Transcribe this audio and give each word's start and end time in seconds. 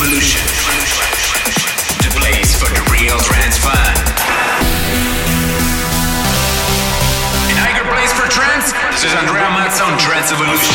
Evolution. 0.00 0.40
Place 2.16 2.56
for 2.56 2.72
the 2.72 2.80
real 2.90 3.18
trance 3.18 3.58
this 8.92 9.04
is 9.04 9.12
Andrea 9.12 9.50
Trance 9.98 10.32
Evolution. 10.32 10.72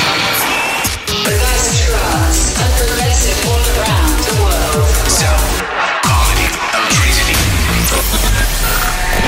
The 1.09 1.33
best 1.41 1.89
trance 1.89 2.53
progressive 2.77 3.49
all 3.49 3.65
around 3.81 4.13
the 4.29 4.35
world. 4.45 4.85
So, 5.09 5.25
electricity. 6.77 7.33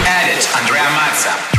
Edit 0.06 0.46
Andrea. 0.62 1.57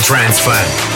Trance 0.00 0.38
fan. 0.40 0.91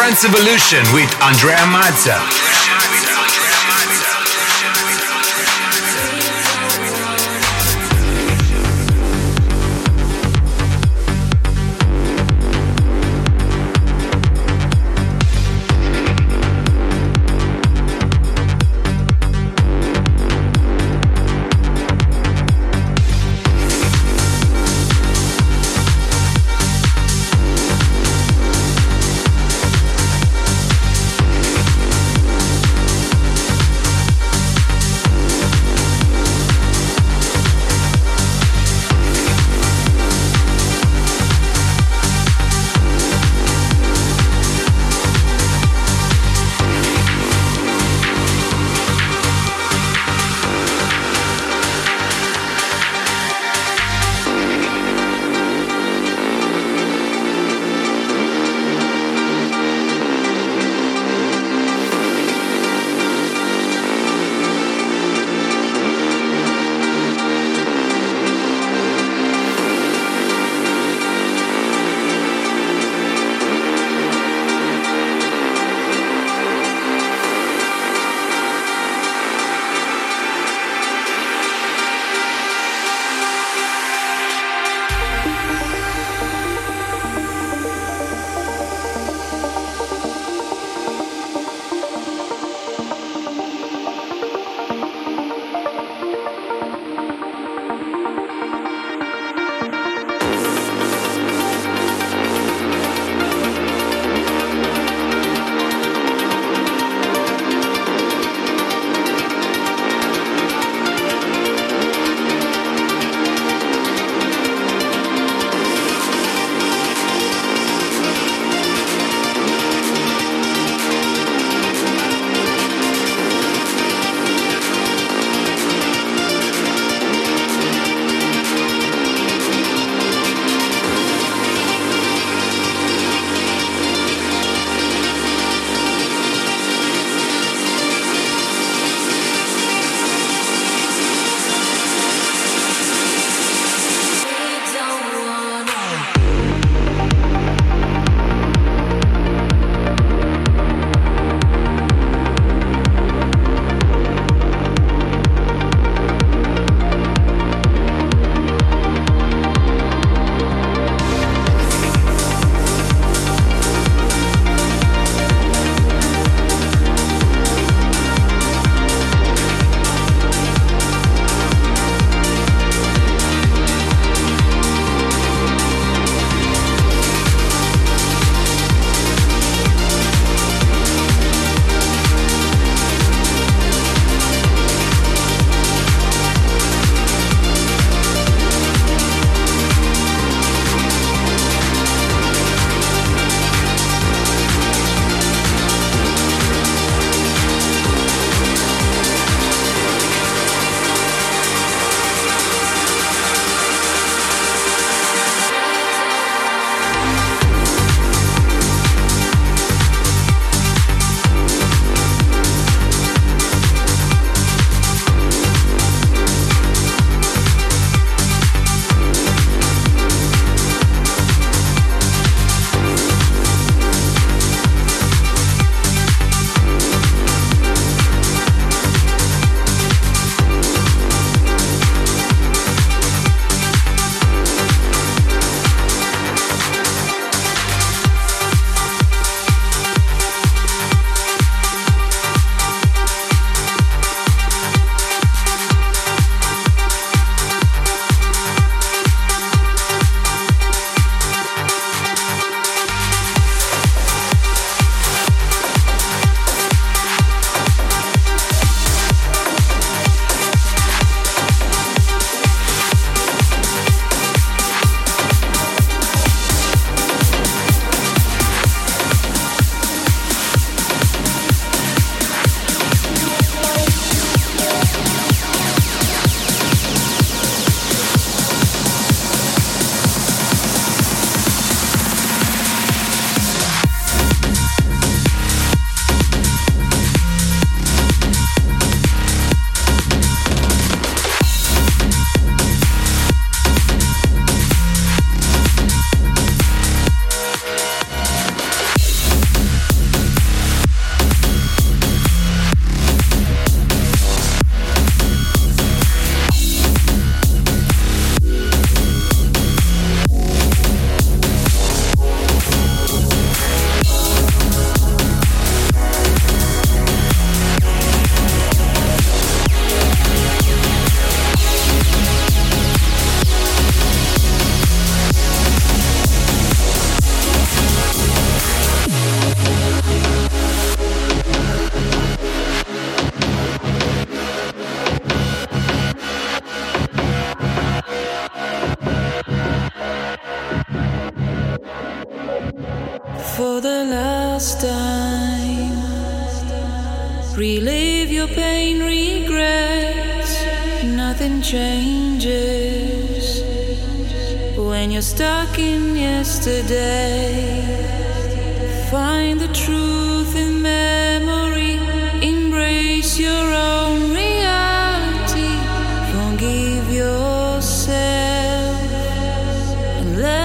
Trance 0.00 0.24
Evolution 0.24 0.80
with 0.94 1.10
Andrea 1.20 1.58
Mazza. 1.68 2.79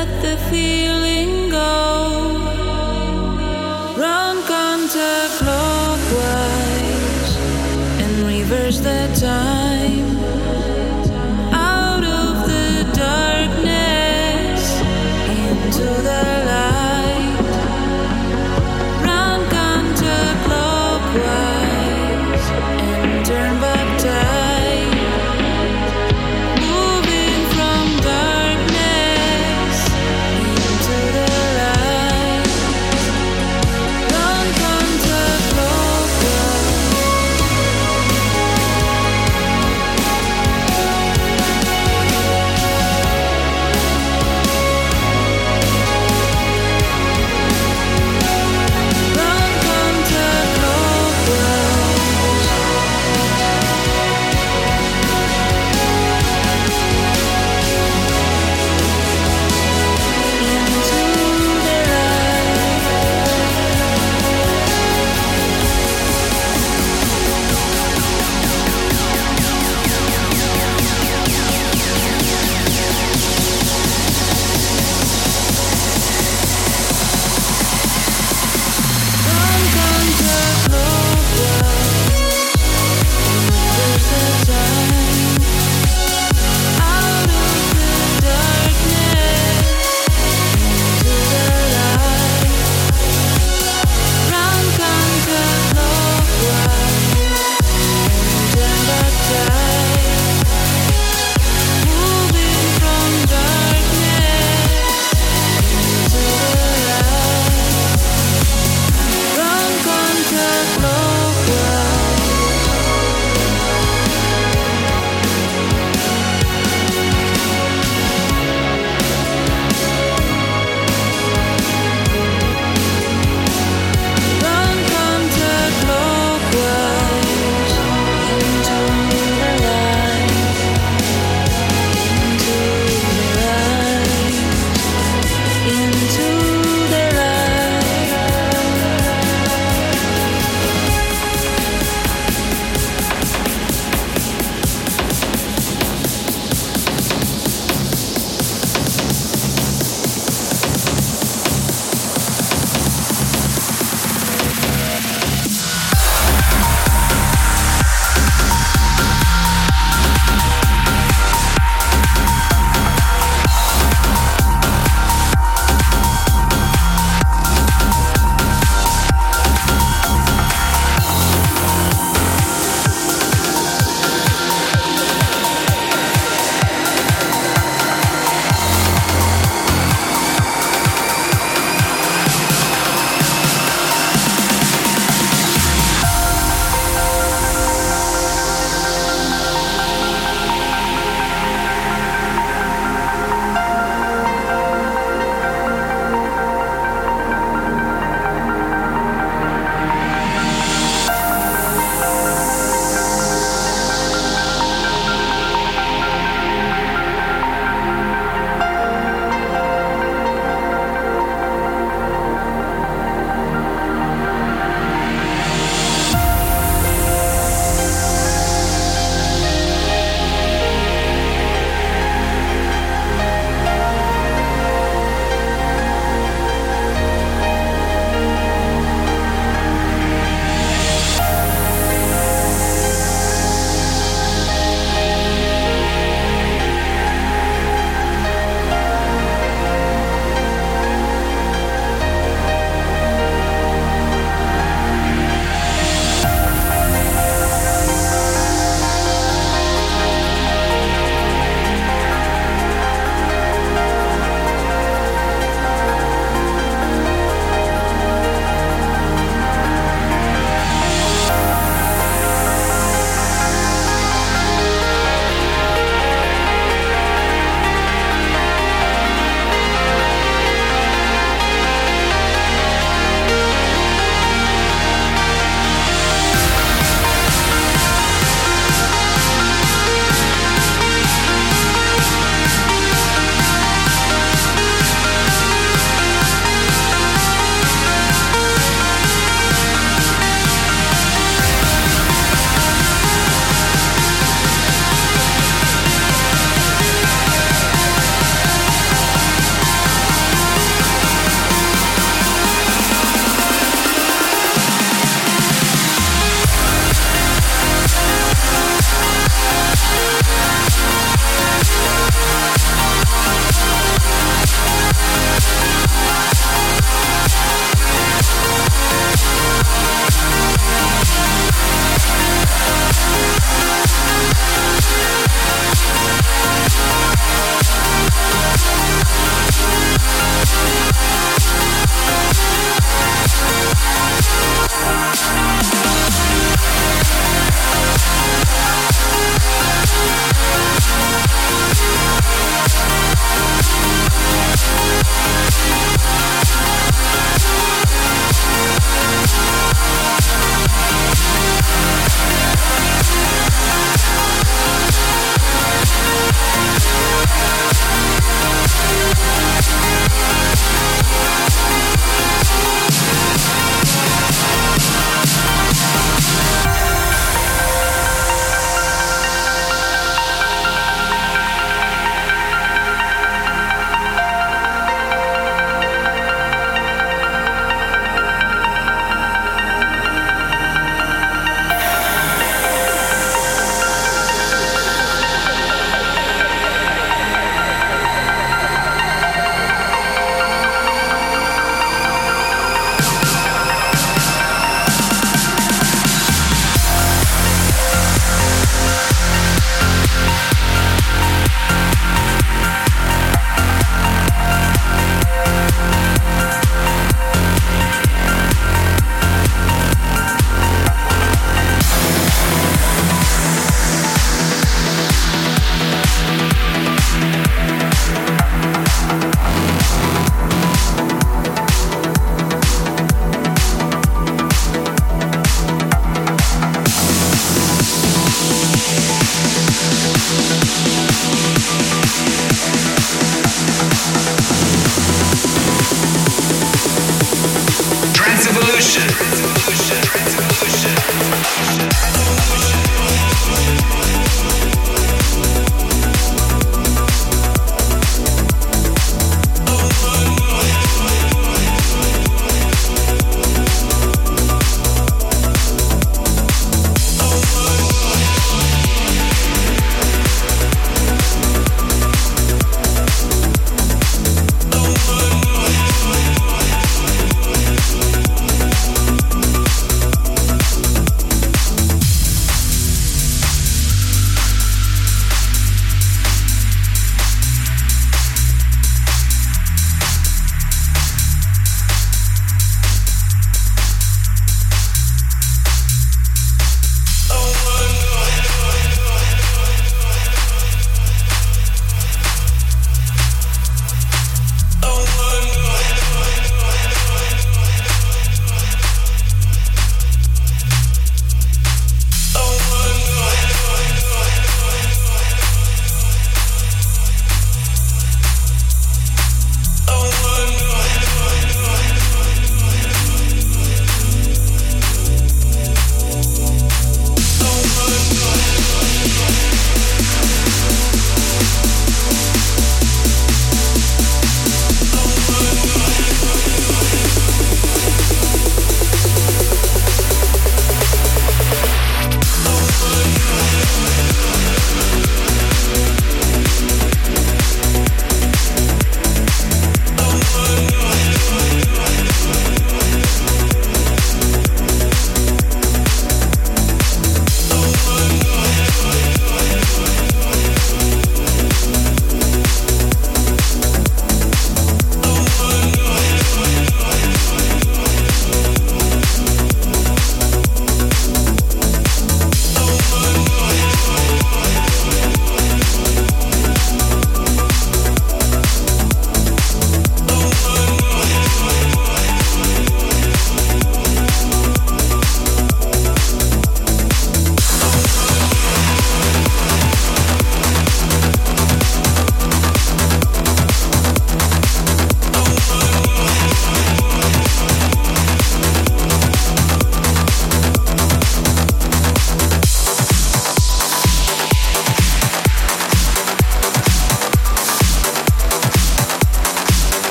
Let 0.00 0.22
the 0.22 0.36
feeling 0.48 1.19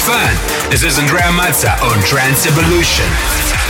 fun. 0.00 0.34
This 0.70 0.82
is 0.82 0.98
Andrea 0.98 1.30
Mazza 1.30 1.80
on 1.82 2.02
Trance 2.02 2.46
Evolution. 2.46 3.63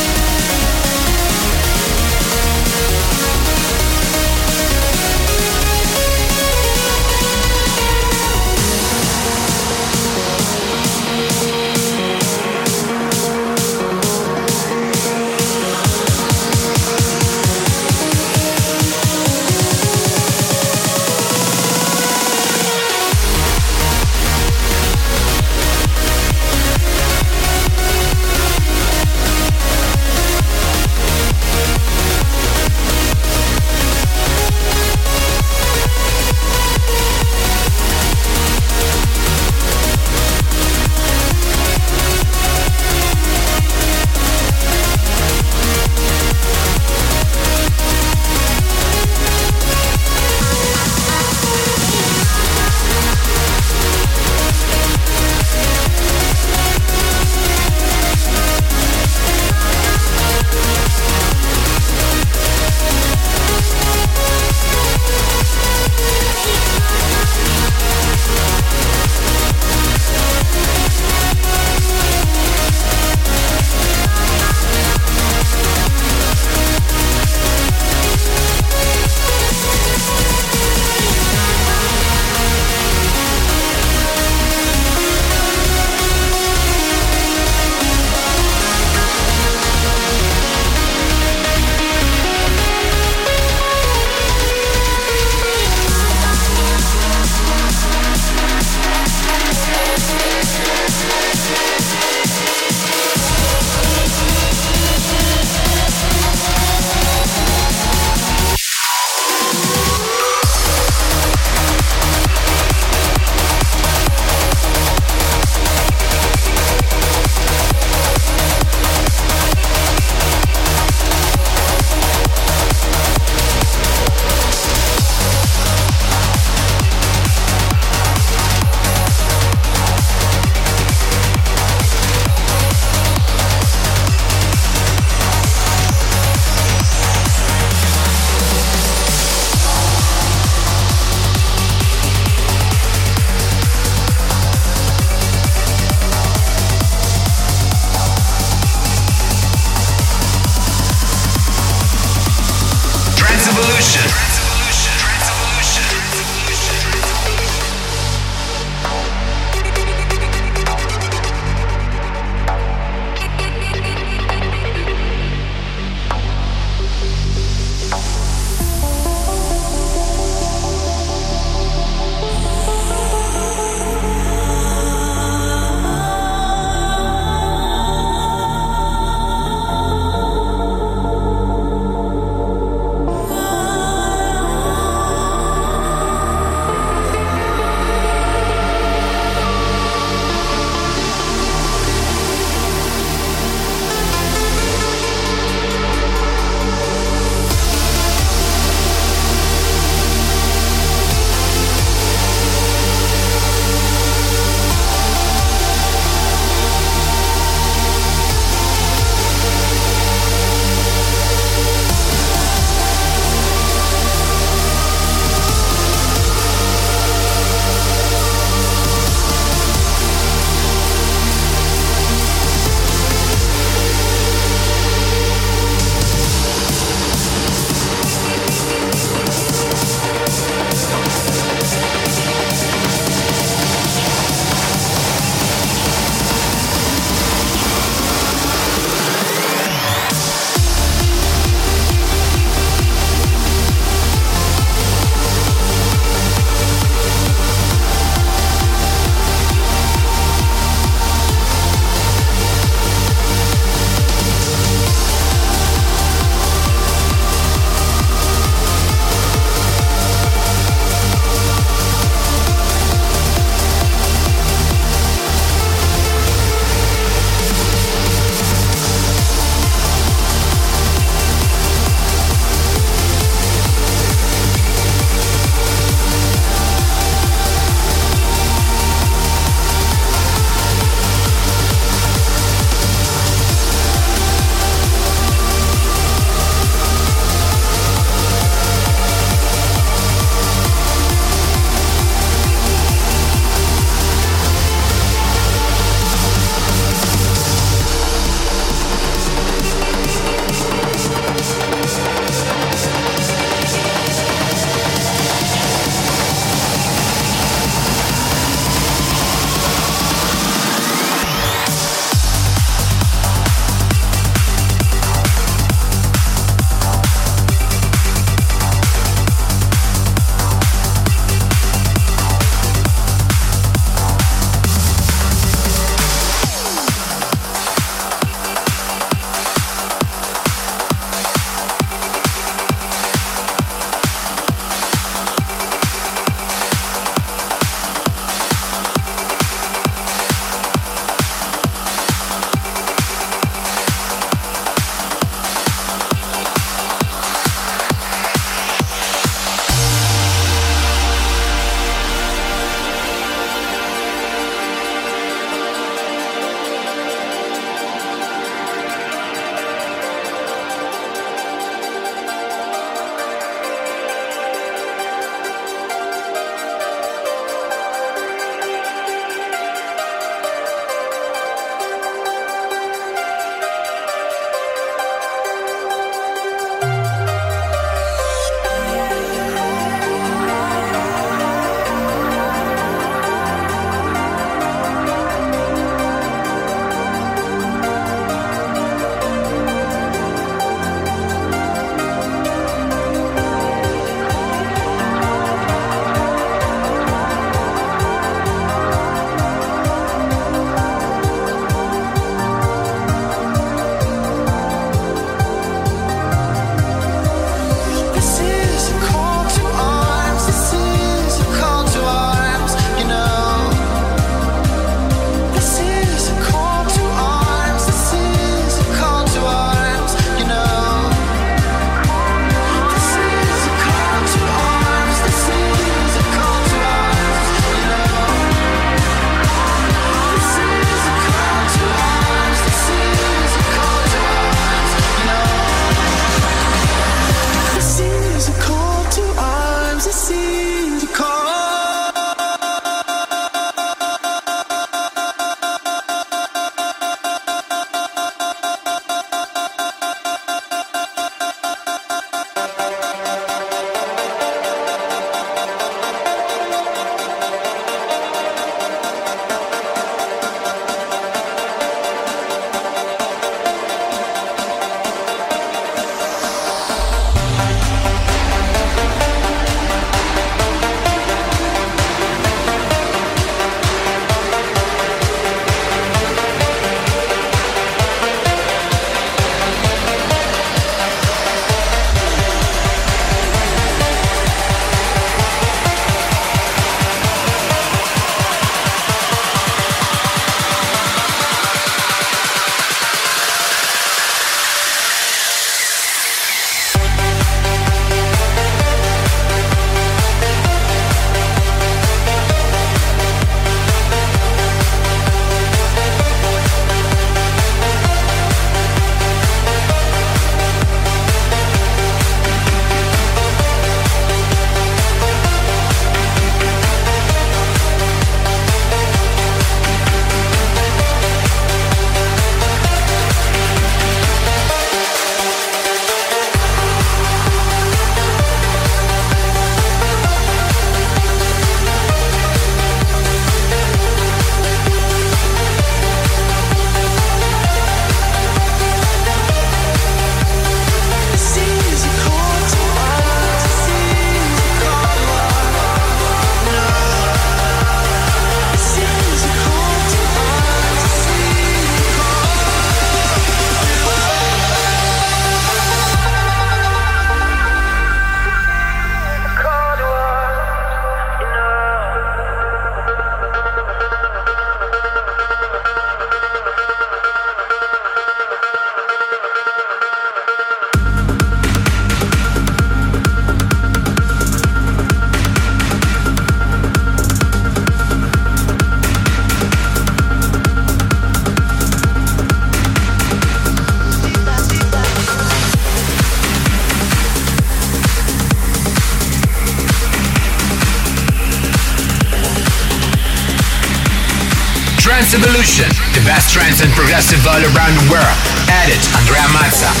All 597.45 597.61
around 597.61 597.93
the 597.93 598.07
world. 598.09 598.37
Edit 598.67 599.07
Andrea 599.15 599.45
Mazza. 599.53 600.00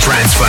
For 0.00 0.39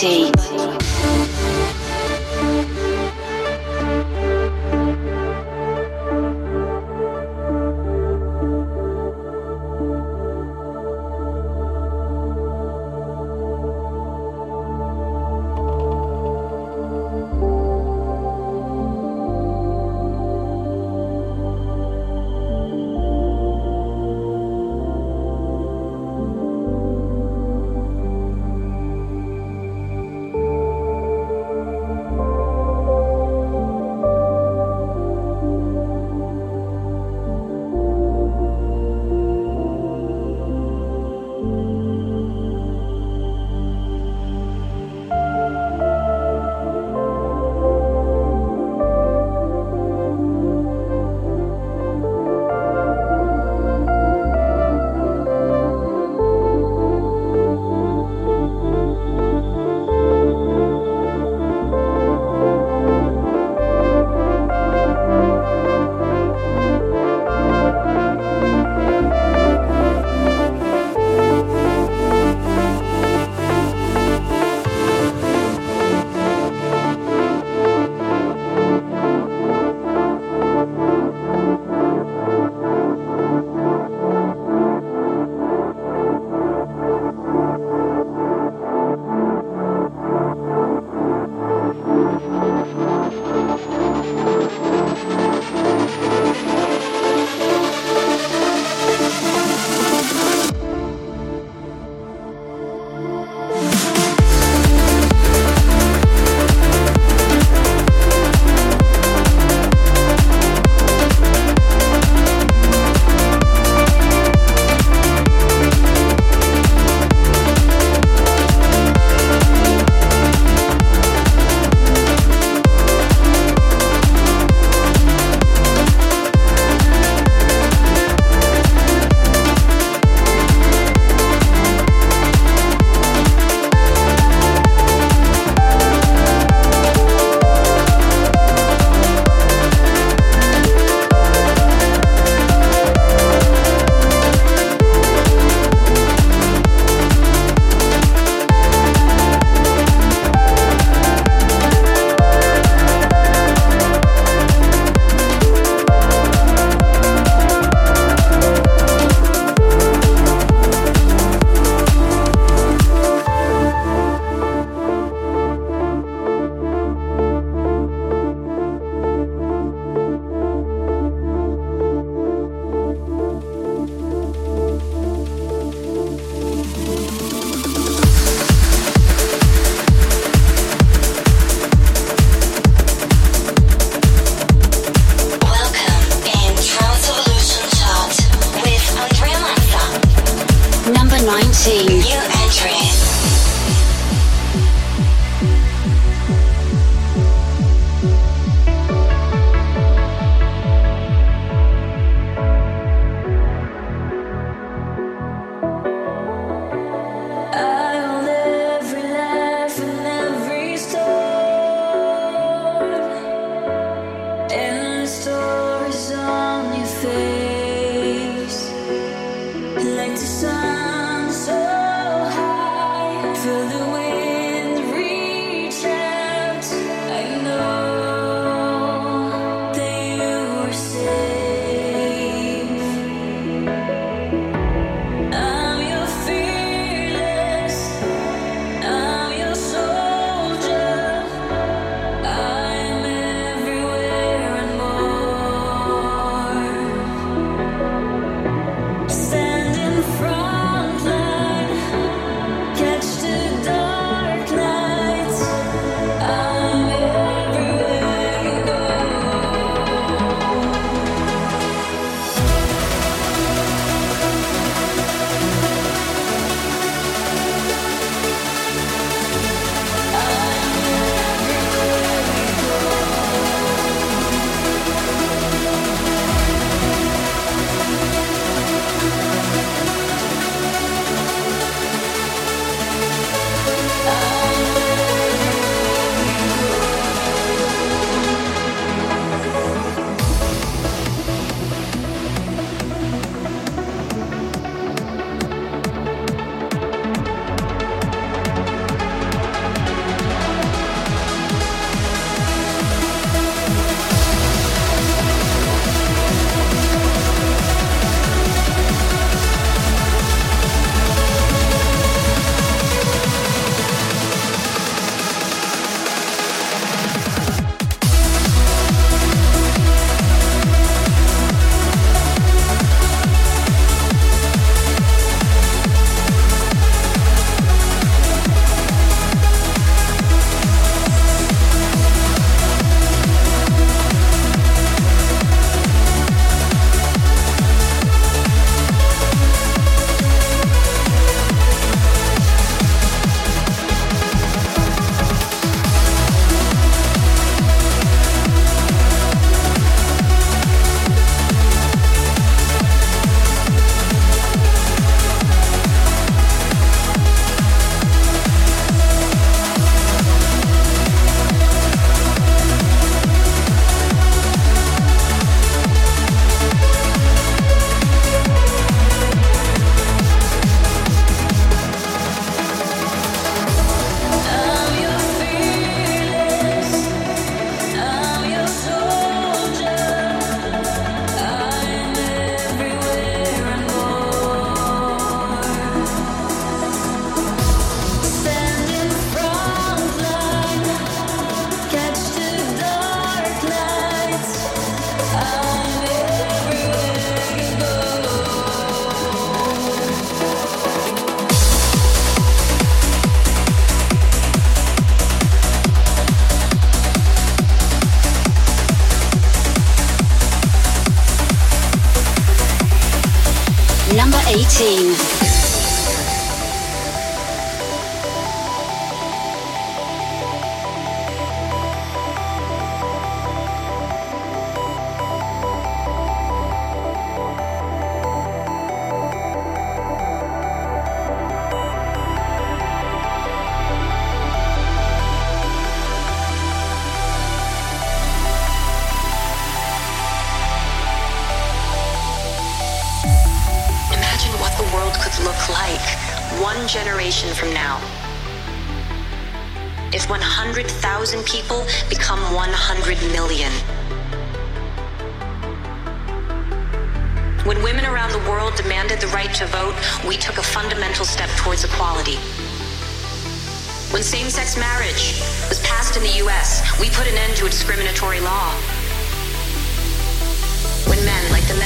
the 0.00 0.35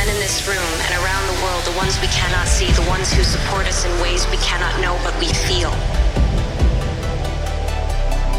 men, 0.01 0.15
in 0.15 0.21
this 0.21 0.49
room 0.49 0.73
and 0.89 0.93
around 1.05 1.25
the 1.29 1.39
world, 1.45 1.63
the 1.65 1.77
ones 1.77 2.01
we 2.01 2.07
cannot 2.09 2.49
see, 2.49 2.73
the 2.73 2.89
ones 2.89 3.13
who 3.13 3.23
support 3.23 3.67
us 3.67 3.85
in 3.85 3.93
ways 4.01 4.25
we 4.31 4.39
cannot 4.39 4.73
know 4.81 4.97
but 5.05 5.13
we 5.21 5.29
feel, 5.29 5.73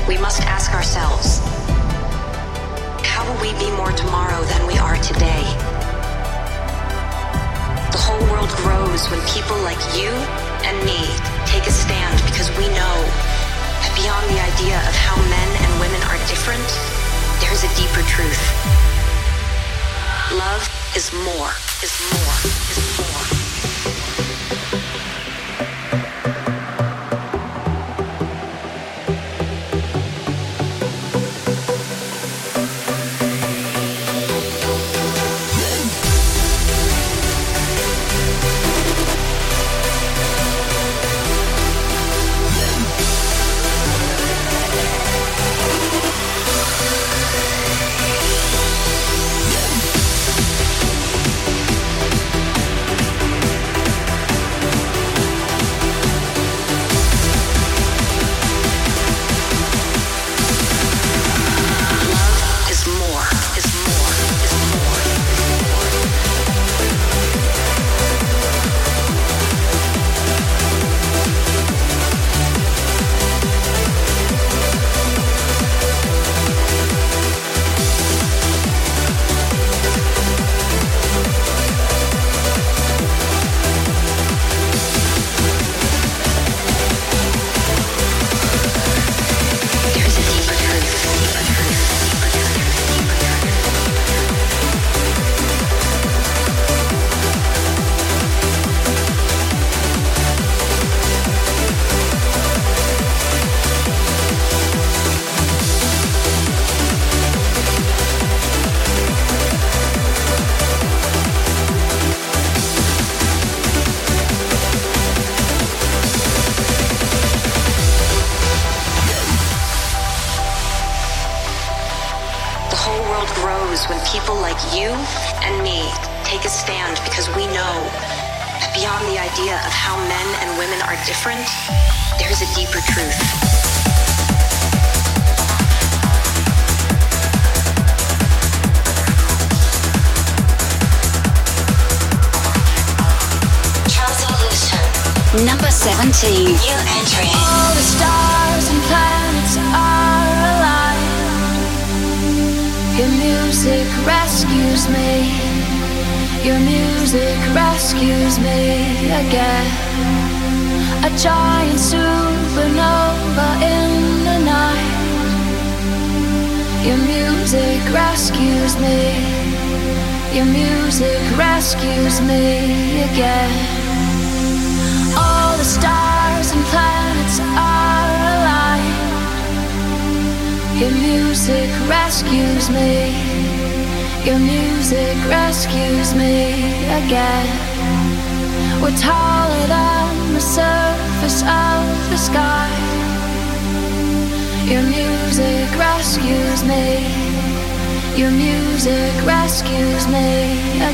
we 0.08 0.18
must 0.18 0.42
ask 0.42 0.74
ourselves, 0.74 1.38
how 3.06 3.22
will 3.28 3.40
we 3.46 3.54
be 3.62 3.70
more 3.78 3.92
tomorrow 3.94 4.42
than 4.50 4.66
we 4.66 4.78
are 4.82 4.98
today? 5.06 5.46
The 7.94 8.02
whole 8.02 8.24
world 8.34 8.50
grows 8.66 9.06
when 9.14 9.22
people 9.30 9.58
like 9.62 9.82
you 9.94 10.10
and 10.66 10.76
me 10.82 10.98
take 11.46 11.68
a 11.70 11.74
stand 11.74 12.18
because 12.26 12.50
we 12.58 12.66
know 12.74 12.98
that 13.86 13.94
beyond 13.94 14.26
the 14.34 14.42
idea 14.42 14.82
of 14.82 14.96
how 14.98 15.18
men 15.30 15.50
and 15.62 15.72
women 15.78 16.02
are 16.10 16.18
different, 16.26 16.70
there's 17.38 17.62
a 17.62 17.72
deeper 17.78 18.02
truth. 18.10 18.42
Love 20.34 20.81
is 20.96 21.14
more, 21.14 21.52
is 21.82 22.02
more, 22.12 22.38
is 22.70 23.00
more. 23.00 23.41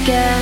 Yeah. 0.08 0.37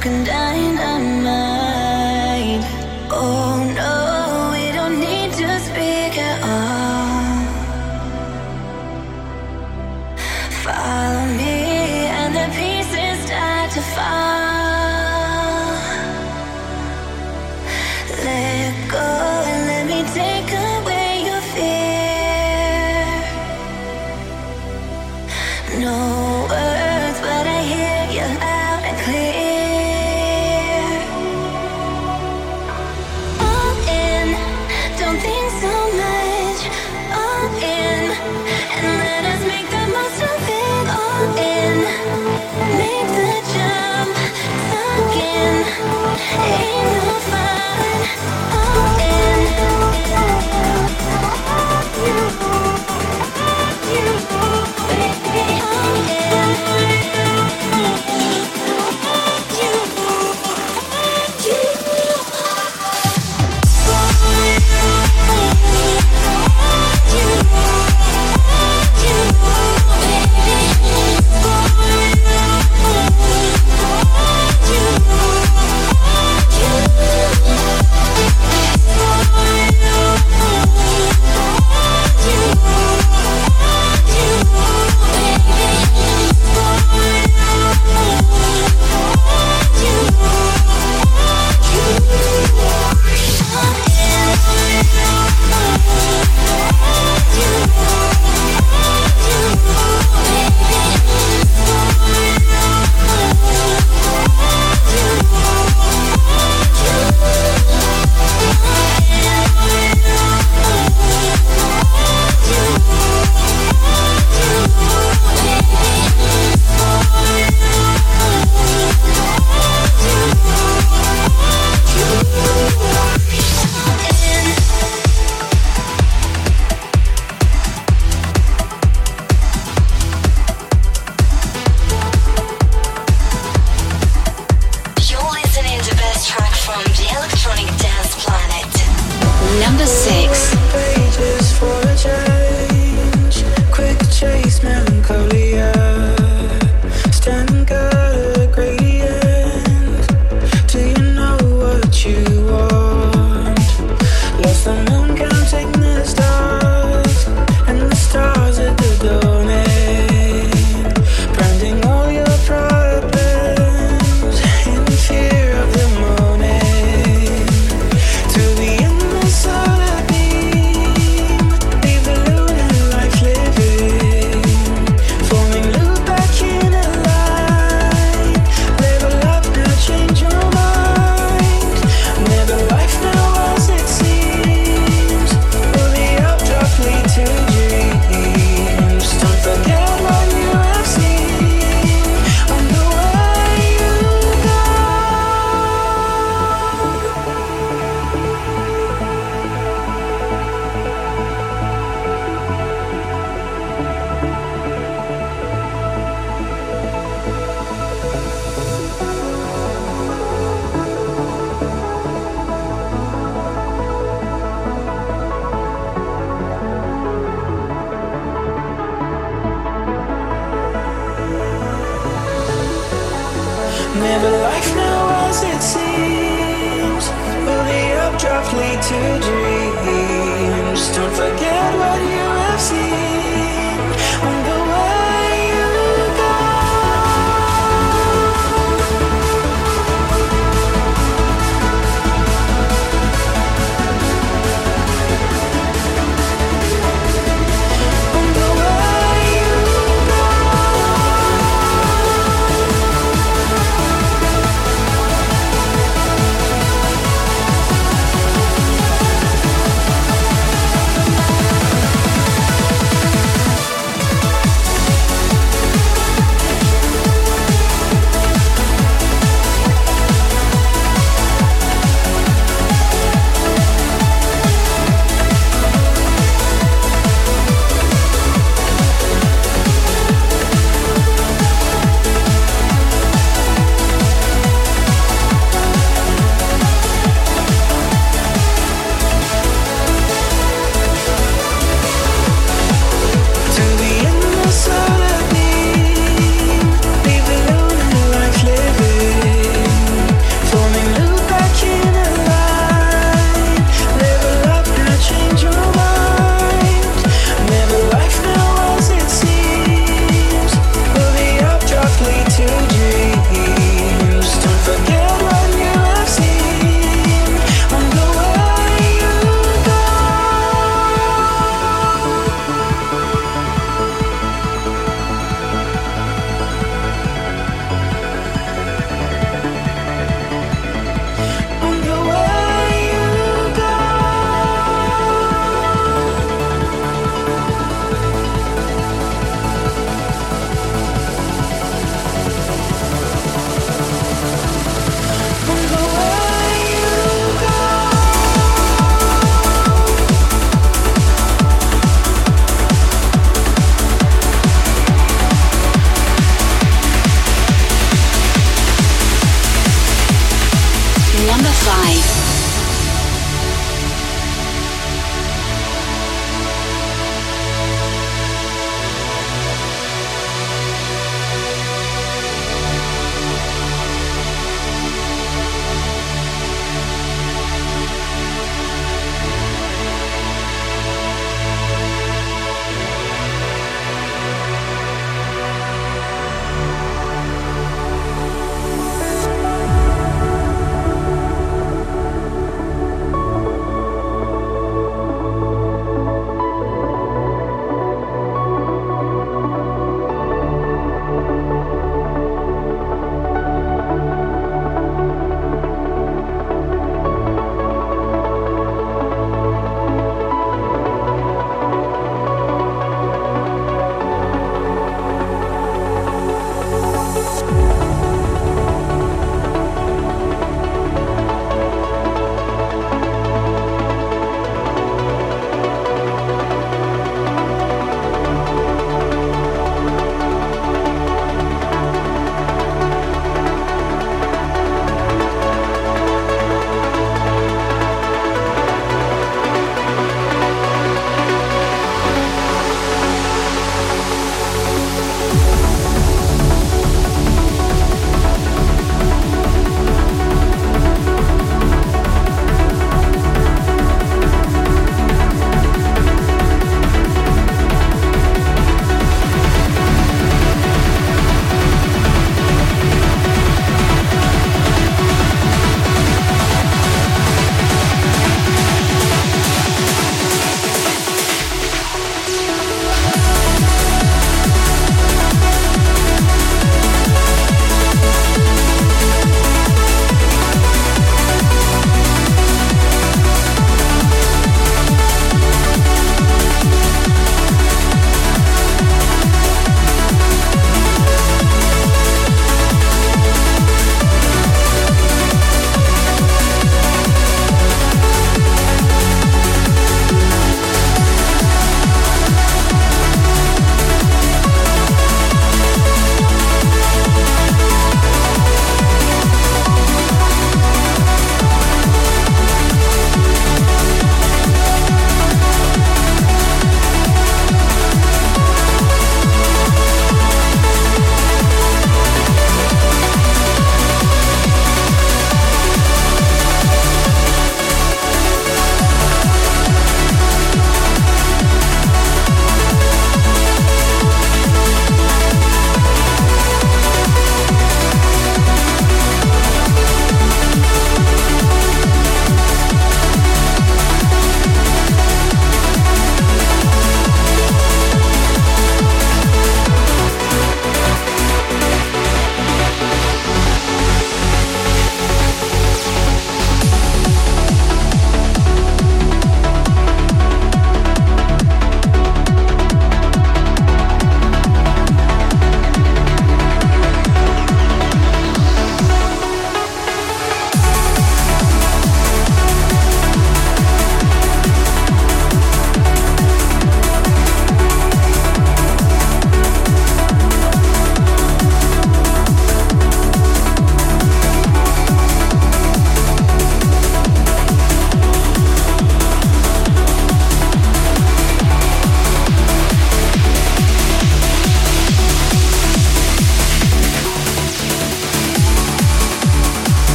Unspoken 0.00 0.24
dynamite. 0.24 0.39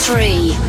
Three. 0.00 0.59